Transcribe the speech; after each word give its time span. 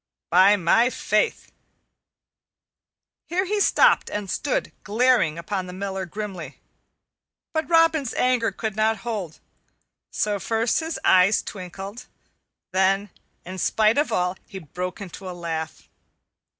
By 0.31 0.55
my 0.55 0.89
faith," 0.89 1.51
Here 3.27 3.45
he 3.45 3.59
stopped 3.61 4.09
and 4.09 4.31
stood 4.31 4.71
glaring 4.83 5.37
upon 5.37 5.67
the 5.67 5.73
Miller 5.73 6.07
grimly. 6.07 6.57
But 7.53 7.69
Robin's 7.69 8.15
anger 8.15 8.51
could 8.51 8.75
not 8.75 8.97
hold, 9.05 9.39
so 10.09 10.39
first 10.39 10.79
his 10.79 10.99
eyes 11.05 11.43
twinkled, 11.43 12.07
and 12.07 12.09
then 12.71 13.09
in 13.45 13.59
spite 13.59 13.99
of 13.99 14.11
all 14.11 14.37
he 14.47 14.57
broke 14.57 15.01
into 15.01 15.29
a 15.29 15.37
laugh. 15.39 15.87